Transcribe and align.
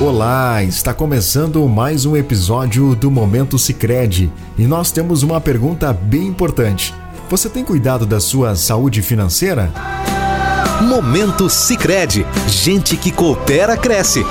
Olá, 0.00 0.62
está 0.62 0.94
começando 0.94 1.68
mais 1.68 2.06
um 2.06 2.16
episódio 2.16 2.94
do 2.94 3.10
Momento 3.10 3.58
Sicredi 3.58 4.30
e 4.56 4.64
nós 4.64 4.92
temos 4.92 5.24
uma 5.24 5.40
pergunta 5.40 5.92
bem 5.92 6.28
importante. 6.28 6.94
Você 7.28 7.48
tem 7.48 7.64
cuidado 7.64 8.06
da 8.06 8.20
sua 8.20 8.54
saúde 8.54 9.02
financeira? 9.02 9.72
Momento 10.88 11.50
Sicredi, 11.50 12.24
gente 12.46 12.96
que 12.96 13.10
coopera 13.10 13.76
cresce. 13.76 14.24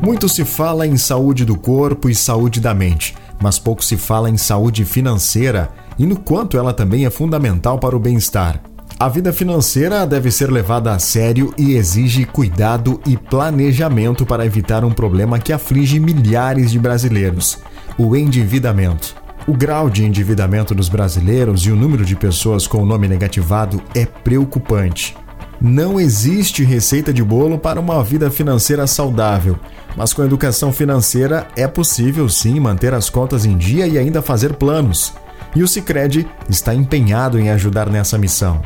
Muito 0.00 0.30
se 0.30 0.46
fala 0.46 0.86
em 0.86 0.96
saúde 0.96 1.44
do 1.44 1.58
corpo 1.58 2.08
e 2.08 2.14
saúde 2.14 2.58
da 2.58 2.72
mente, 2.72 3.14
mas 3.38 3.58
pouco 3.58 3.84
se 3.84 3.98
fala 3.98 4.30
em 4.30 4.38
saúde 4.38 4.86
financeira 4.86 5.68
e 5.98 6.06
no 6.06 6.18
quanto 6.18 6.56
ela 6.56 6.72
também 6.72 7.04
é 7.04 7.10
fundamental 7.10 7.78
para 7.78 7.94
o 7.94 8.00
bem-estar. 8.00 8.62
A 8.98 9.08
vida 9.08 9.32
financeira 9.32 10.06
deve 10.06 10.30
ser 10.30 10.52
levada 10.52 10.92
a 10.92 11.00
sério 11.00 11.52
e 11.58 11.74
exige 11.74 12.24
cuidado 12.24 13.00
e 13.04 13.16
planejamento 13.16 14.24
para 14.24 14.46
evitar 14.46 14.84
um 14.84 14.92
problema 14.92 15.38
que 15.38 15.52
aflige 15.52 15.98
milhares 15.98 16.70
de 16.70 16.78
brasileiros: 16.78 17.58
o 17.98 18.14
endividamento. 18.14 19.16
O 19.48 19.52
grau 19.52 19.90
de 19.90 20.04
endividamento 20.04 20.74
dos 20.74 20.88
brasileiros 20.88 21.66
e 21.66 21.72
o 21.72 21.76
número 21.76 22.04
de 22.04 22.14
pessoas 22.14 22.68
com 22.68 22.78
o 22.78 22.86
nome 22.86 23.08
negativado 23.08 23.82
é 23.94 24.06
preocupante. 24.06 25.16
Não 25.60 25.98
existe 25.98 26.62
receita 26.62 27.12
de 27.12 27.22
bolo 27.22 27.58
para 27.58 27.80
uma 27.80 28.02
vida 28.02 28.30
financeira 28.30 28.86
saudável, 28.86 29.58
mas 29.96 30.12
com 30.12 30.24
educação 30.24 30.72
financeira 30.72 31.48
é 31.56 31.66
possível 31.66 32.28
sim 32.28 32.60
manter 32.60 32.94
as 32.94 33.10
contas 33.10 33.44
em 33.44 33.56
dia 33.56 33.86
e 33.86 33.98
ainda 33.98 34.22
fazer 34.22 34.54
planos. 34.54 35.12
E 35.54 35.62
o 35.62 35.68
Sicredi 35.68 36.28
está 36.48 36.74
empenhado 36.74 37.38
em 37.38 37.48
ajudar 37.50 37.88
nessa 37.88 38.18
missão. 38.18 38.60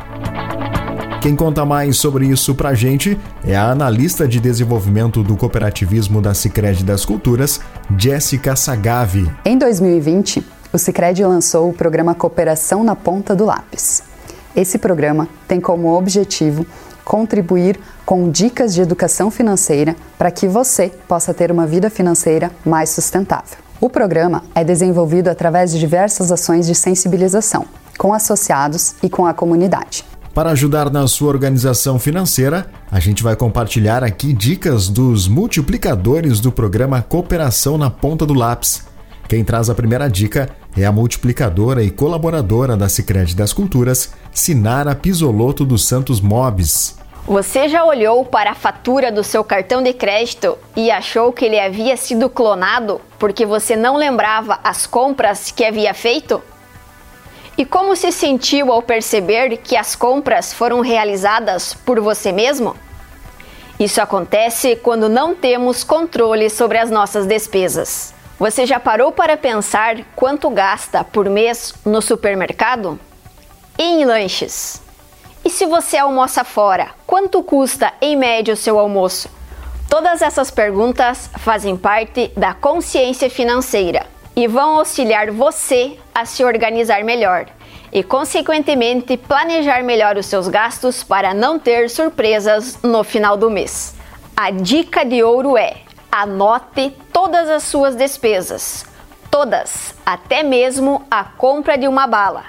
Quem 1.21 1.37
conta 1.37 1.65
mais 1.65 1.99
sobre 1.99 2.27
isso 2.27 2.55
pra 2.55 2.75
gente 2.75 3.19
é 3.45 3.55
a 3.55 3.71
analista 3.71 4.27
de 4.27 4.41
desenvolvimento 4.41 5.23
do 5.23 5.37
cooperativismo 5.37 6.23
da 6.23 6.33
Sicredi 6.33 6.85
das 6.85 7.05
Culturas, 7.05 7.61
Jéssica 7.99 8.57
Sagavi. 8.57 9.31
Em 9.45 9.59
2020, 9.59 10.43
o 10.73 10.79
Sicredi 10.79 11.25
lançou 11.25 11.69
o 11.69 11.73
programa 11.75 12.15
Cooperação 12.15 12.83
na 12.83 12.97
Ponta 12.97 13.35
do 13.35 13.45
Lápis. 13.45 14.03
Esse 14.57 14.79
programa 14.79 15.29
tem 15.47 15.61
como 15.61 15.93
objetivo 15.93 16.65
contribuir 17.05 17.79
com 18.07 18.31
dicas 18.31 18.75
de 18.75 18.81
educação 18.81 19.31
financeira 19.31 19.97
para 20.17 20.31
que 20.31 20.47
você 20.47 20.91
possa 21.07 21.35
ter 21.35 21.51
uma 21.51 21.67
vida 21.67 21.91
financeira 21.91 22.51
mais 22.65 22.91
sustentável. 22.91 23.68
O 23.81 23.89
programa 23.89 24.43
é 24.57 24.65
desenvolvido 24.65 25.29
através 25.29 25.71
de 25.71 25.79
diversas 25.79 26.33
ações 26.33 26.67
de 26.67 26.75
sensibilização, 26.75 27.65
com 27.97 28.13
associados 28.13 28.97
e 29.01 29.09
com 29.09 29.25
a 29.25 29.33
comunidade. 29.33 30.05
Para 30.35 30.51
ajudar 30.51 30.91
na 30.91 31.07
sua 31.07 31.29
organização 31.29 31.97
financeira, 31.97 32.67
a 32.91 32.99
gente 32.99 33.23
vai 33.23 33.37
compartilhar 33.37 34.03
aqui 34.03 34.33
dicas 34.33 34.89
dos 34.89 35.29
multiplicadores 35.29 36.41
do 36.41 36.51
programa 36.51 37.03
Cooperação 37.03 37.79
na 37.79 37.89
Ponta 37.89 38.27
do 38.27 38.35
Lápis. 38.35 38.83
Quem 39.29 39.45
traz 39.45 39.71
a 39.71 39.75
primeira 39.75 40.09
dica 40.09 40.49
é 40.77 40.85
a 40.85 40.91
multiplicadora 40.91 41.81
e 41.81 41.91
colaboradora 41.91 42.77
da 42.77 42.89
Sicredi 42.89 43.37
das 43.37 43.53
Culturas, 43.53 44.11
Sinara 44.33 44.93
Pisoloto 44.95 45.65
dos 45.65 45.87
Santos 45.87 46.21
Mobs. 46.21 46.98
Você 47.29 47.69
já 47.69 47.85
olhou 47.85 48.25
para 48.25 48.53
a 48.53 48.55
fatura 48.55 49.13
do 49.13 49.23
seu 49.23 49.45
cartão 49.45 49.83
de 49.83 49.93
crédito 49.93 50.57
e 50.75 50.91
achou 50.91 51.31
que 51.31 51.45
ele 51.45 51.61
havia 51.61 51.95
sido 51.95 52.31
clonado 52.31 53.03
porque 53.19 53.45
você 53.45 53.77
não 53.77 53.99
lembrava 53.99 54.59
as 54.65 54.87
compras 54.87 55.51
que 55.51 55.63
havia 55.63 55.93
feito? 55.93 56.43
E 57.59 57.67
como 57.67 57.95
se 57.95 58.11
sentiu 58.13 58.73
ao 58.73 58.81
perceber 58.81 59.59
que 59.59 59.77
as 59.77 59.95
compras 59.95 60.55
foram 60.55 60.81
realizadas 60.81 61.75
por 61.75 62.01
você 62.01 62.33
mesmo? 62.33 62.75
Isso 63.79 64.01
acontece 64.01 64.77
quando 64.77 65.07
não 65.07 65.35
temos 65.35 65.85
controle 65.85 66.49
sobre 66.49 66.79
as 66.79 66.91
nossas 66.91 67.27
despesas. 67.27 68.15
Você 68.39 68.65
já 68.65 68.81
parou 68.81 69.13
para 69.13 69.37
pensar 69.37 69.99
quanto 70.17 70.49
gasta 70.49 71.05
por 71.05 71.29
mês 71.29 71.75
no 71.85 72.01
supermercado? 72.01 72.99
E 73.79 73.83
em 73.83 74.07
lanches? 74.07 74.88
E 75.49 75.51
se 75.51 75.65
você 75.65 75.97
almoça 75.97 76.45
fora, 76.45 76.91
quanto 77.07 77.43
custa 77.43 77.91
em 78.03 78.15
média 78.15 78.53
o 78.53 78.57
seu 78.57 78.79
almoço? 78.79 79.31
Todas 79.89 80.21
essas 80.21 80.51
perguntas 80.51 81.31
fazem 81.39 81.75
parte 81.75 82.31
da 82.37 82.53
consciência 82.53 83.31
financeira 83.31 84.05
e 84.37 84.47
vão 84.47 84.77
auxiliar 84.77 85.31
você 85.31 85.97
a 86.15 86.27
se 86.27 86.45
organizar 86.45 87.03
melhor 87.03 87.47
e, 87.91 88.03
consequentemente, 88.03 89.17
planejar 89.17 89.83
melhor 89.83 90.19
os 90.19 90.27
seus 90.27 90.49
gastos 90.49 91.03
para 91.03 91.33
não 91.33 91.59
ter 91.59 91.89
surpresas 91.89 92.83
no 92.83 93.03
final 93.03 93.35
do 93.35 93.51
mês. 93.51 93.95
A 94.37 94.51
dica 94.51 95.03
de 95.03 95.23
ouro 95.23 95.57
é: 95.57 95.79
anote 96.13 96.95
todas 97.11 97.49
as 97.49 97.63
suas 97.63 97.97
despesas, 97.97 98.85
todas, 99.31 99.95
até 100.05 100.43
mesmo 100.43 101.07
a 101.11 101.25
compra 101.25 101.79
de 101.79 101.89
uma 101.89 102.07
bala. 102.07 102.45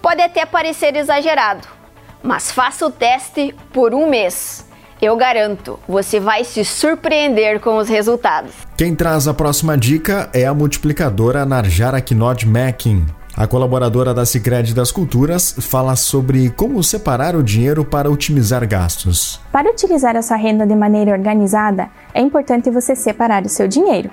Pode 0.00 0.22
até 0.22 0.46
parecer 0.46 0.96
exagerado, 0.96 1.81
mas 2.22 2.50
faça 2.50 2.86
o 2.86 2.90
teste 2.90 3.54
por 3.72 3.94
um 3.94 4.08
mês. 4.08 4.64
Eu 5.00 5.16
garanto, 5.16 5.80
você 5.88 6.20
vai 6.20 6.44
se 6.44 6.64
surpreender 6.64 7.60
com 7.60 7.76
os 7.76 7.88
resultados. 7.88 8.52
Quem 8.76 8.94
traz 8.94 9.26
a 9.26 9.34
próxima 9.34 9.76
dica 9.76 10.30
é 10.32 10.46
a 10.46 10.54
multiplicadora 10.54 11.44
Narjara 11.44 12.00
Knod 12.00 12.46
Mackin. 12.46 13.04
A 13.36 13.46
colaboradora 13.46 14.12
da 14.12 14.26
Sicredi 14.26 14.74
das 14.74 14.92
Culturas 14.92 15.56
fala 15.58 15.96
sobre 15.96 16.50
como 16.50 16.82
separar 16.84 17.34
o 17.34 17.42
dinheiro 17.42 17.84
para 17.84 18.10
otimizar 18.10 18.64
gastos. 18.68 19.40
Para 19.50 19.70
utilizar 19.70 20.16
a 20.16 20.22
sua 20.22 20.36
renda 20.36 20.66
de 20.66 20.76
maneira 20.76 21.12
organizada, 21.12 21.88
é 22.14 22.20
importante 22.20 22.70
você 22.70 22.94
separar 22.94 23.44
o 23.44 23.48
seu 23.48 23.66
dinheiro. 23.66 24.10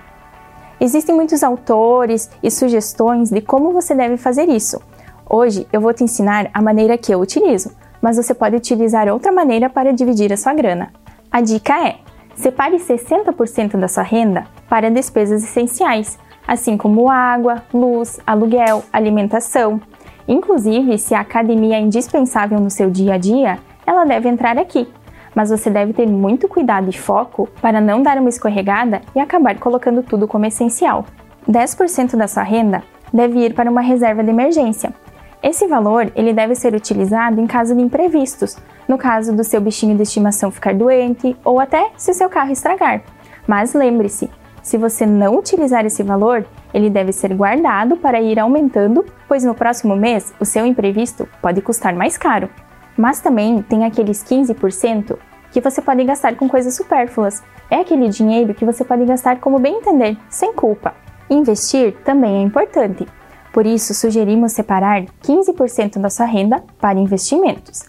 Existem 0.79 1.13
muitos 1.13 1.43
autores 1.43 2.29
e 2.41 2.49
sugestões 2.49 3.29
de 3.29 3.41
como 3.41 3.73
você 3.73 3.93
deve 3.93 4.15
fazer 4.15 4.47
isso. 4.47 4.81
Hoje 5.29 5.67
eu 5.71 5.81
vou 5.81 5.93
te 5.93 6.03
ensinar 6.03 6.49
a 6.53 6.61
maneira 6.61 6.97
que 6.97 7.13
eu 7.13 7.19
utilizo, 7.19 7.71
mas 8.01 8.17
você 8.17 8.33
pode 8.33 8.55
utilizar 8.55 9.07
outra 9.07 9.31
maneira 9.31 9.69
para 9.69 9.93
dividir 9.93 10.31
a 10.31 10.37
sua 10.37 10.53
grana. 10.53 10.91
A 11.31 11.41
dica 11.41 11.87
é: 11.87 11.97
separe 12.35 12.77
60% 12.77 13.77
da 13.77 13.87
sua 13.87 14.03
renda 14.03 14.45
para 14.69 14.89
despesas 14.89 15.43
essenciais, 15.43 16.17
assim 16.47 16.77
como 16.77 17.09
água, 17.09 17.63
luz, 17.73 18.19
aluguel, 18.25 18.83
alimentação. 18.91 19.81
Inclusive, 20.27 20.97
se 20.97 21.13
a 21.15 21.21
academia 21.21 21.77
é 21.77 21.81
indispensável 21.81 22.59
no 22.59 22.69
seu 22.69 22.89
dia 22.89 23.15
a 23.15 23.17
dia, 23.17 23.59
ela 23.85 24.05
deve 24.05 24.29
entrar 24.29 24.57
aqui. 24.57 24.87
Mas 25.33 25.49
você 25.49 25.69
deve 25.69 25.93
ter 25.93 26.07
muito 26.07 26.47
cuidado 26.47 26.89
e 26.89 26.97
foco 26.97 27.47
para 27.61 27.79
não 27.79 28.01
dar 28.01 28.17
uma 28.17 28.29
escorregada 28.29 29.01
e 29.15 29.19
acabar 29.19 29.57
colocando 29.59 30.03
tudo 30.03 30.27
como 30.27 30.45
essencial. 30.45 31.05
10% 31.47 32.15
da 32.15 32.27
sua 32.27 32.43
renda 32.43 32.83
deve 33.13 33.39
ir 33.45 33.53
para 33.53 33.69
uma 33.69 33.81
reserva 33.81 34.23
de 34.23 34.29
emergência, 34.29 34.93
esse 35.41 35.67
valor 35.67 36.11
ele 36.15 36.33
deve 36.33 36.53
ser 36.53 36.75
utilizado 36.75 37.39
em 37.39 37.47
caso 37.47 37.73
de 37.73 37.81
imprevistos, 37.81 38.57
no 38.87 38.97
caso 38.97 39.33
do 39.33 39.43
seu 39.43 39.61
bichinho 39.61 39.95
de 39.95 40.03
estimação 40.03 40.51
ficar 40.51 40.73
doente 40.73 41.35
ou 41.45 41.59
até 41.59 41.91
se 41.95 42.13
seu 42.13 42.29
carro 42.29 42.51
estragar. 42.51 43.01
Mas 43.47 43.73
lembre-se, 43.73 44.29
se 44.61 44.77
você 44.77 45.05
não 45.05 45.37
utilizar 45.37 45.85
esse 45.85 46.03
valor, 46.03 46.45
ele 46.73 46.89
deve 46.89 47.13
ser 47.13 47.33
guardado 47.33 47.95
para 47.95 48.21
ir 48.21 48.37
aumentando, 48.37 49.05
pois 49.27 49.43
no 49.43 49.55
próximo 49.55 49.95
mês 49.95 50.33
o 50.39 50.45
seu 50.45 50.65
imprevisto 50.65 51.27
pode 51.41 51.61
custar 51.61 51.95
mais 51.95 52.17
caro. 52.17 52.49
Mas 52.97 53.21
também 53.21 53.61
tem 53.61 53.85
aqueles 53.85 54.23
15% 54.23 55.17
que 55.51 55.61
você 55.61 55.81
pode 55.81 56.03
gastar 56.03 56.35
com 56.35 56.49
coisas 56.49 56.75
supérfluas. 56.75 57.41
É 57.71 57.77
aquele 57.77 58.09
dinheiro 58.09 58.53
que 58.53 58.65
você 58.65 58.83
pode 58.83 59.05
gastar 59.05 59.39
como 59.39 59.57
bem 59.57 59.77
entender, 59.77 60.17
sem 60.29 60.53
culpa. 60.53 60.93
Investir 61.29 61.95
também 62.03 62.37
é 62.37 62.41
importante, 62.41 63.07
por 63.51 63.65
isso, 63.65 63.93
sugerimos 63.93 64.51
separar 64.51 65.05
15% 65.23 65.99
da 65.99 66.09
sua 66.09 66.25
renda 66.25 66.63
para 66.79 66.99
investimentos. 66.99 67.85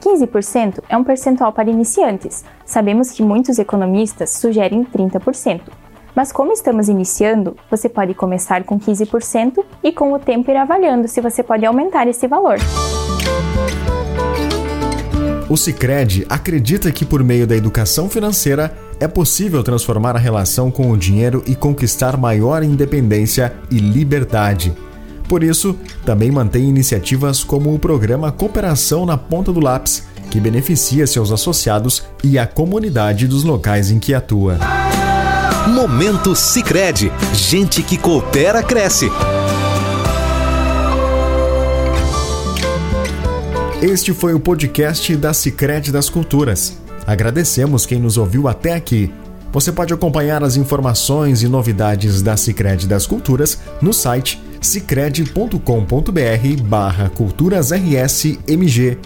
15% 0.00 0.80
é 0.88 0.96
um 0.96 1.04
percentual 1.04 1.52
para 1.52 1.70
iniciantes. 1.70 2.44
Sabemos 2.66 3.10
que 3.10 3.22
muitos 3.22 3.58
economistas 3.58 4.30
sugerem 4.30 4.84
30%. 4.84 5.60
Mas 6.14 6.30
como 6.30 6.52
estamos 6.52 6.88
iniciando, 6.88 7.56
você 7.70 7.88
pode 7.88 8.14
começar 8.14 8.64
com 8.64 8.78
15% 8.78 9.64
e 9.82 9.92
com 9.92 10.12
o 10.12 10.18
tempo 10.18 10.50
ir 10.50 10.56
avaliando 10.56 11.08
se 11.08 11.20
você 11.20 11.42
pode 11.42 11.64
aumentar 11.66 12.06
esse 12.06 12.28
valor. 12.28 12.58
O 15.48 15.56
Sicredi 15.56 16.24
acredita 16.28 16.90
que 16.90 17.04
por 17.04 17.22
meio 17.22 17.46
da 17.46 17.56
educação 17.56 18.08
financeira 18.08 18.76
é 19.00 19.08
possível 19.08 19.62
transformar 19.62 20.16
a 20.16 20.18
relação 20.18 20.70
com 20.70 20.90
o 20.90 20.96
dinheiro 20.96 21.42
e 21.46 21.54
conquistar 21.54 22.16
maior 22.16 22.62
independência 22.62 23.52
e 23.70 23.78
liberdade. 23.78 24.72
Por 25.28 25.42
isso, 25.42 25.76
também 26.04 26.30
mantém 26.30 26.68
iniciativas 26.68 27.42
como 27.42 27.74
o 27.74 27.78
programa 27.78 28.30
Cooperação 28.30 29.06
na 29.06 29.16
Ponta 29.16 29.52
do 29.52 29.60
Lápis, 29.60 30.04
que 30.30 30.40
beneficia 30.40 31.06
seus 31.06 31.32
associados 31.32 32.02
e 32.22 32.38
a 32.38 32.46
comunidade 32.46 33.26
dos 33.26 33.44
locais 33.44 33.90
em 33.90 33.98
que 33.98 34.12
atua. 34.12 34.58
Momento 35.68 36.36
Sicredi, 36.36 37.10
gente 37.32 37.82
que 37.82 37.96
coopera 37.96 38.62
cresce. 38.62 39.10
Este 43.80 44.12
foi 44.12 44.34
o 44.34 44.40
podcast 44.40 45.16
da 45.16 45.32
Sicredi 45.32 45.90
das 45.90 46.10
Culturas. 46.10 46.78
Agradecemos 47.06 47.86
quem 47.86 47.98
nos 47.98 48.16
ouviu 48.16 48.48
até 48.48 48.74
aqui. 48.74 49.12
Você 49.52 49.70
pode 49.70 49.94
acompanhar 49.94 50.42
as 50.42 50.56
informações 50.56 51.42
e 51.42 51.48
novidades 51.48 52.20
da 52.20 52.36
Sicredi 52.36 52.86
das 52.86 53.06
Culturas 53.06 53.60
no 53.80 53.92
site 53.92 54.42
cicred.com.br 54.64 56.62
barra 56.62 57.10
culturasrsmg 57.10 58.98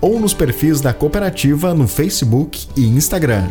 ou 0.00 0.20
nos 0.20 0.34
perfis 0.34 0.80
da 0.80 0.92
cooperativa 0.92 1.72
no 1.74 1.88
Facebook 1.88 2.68
e 2.76 2.86
Instagram. 2.86 3.48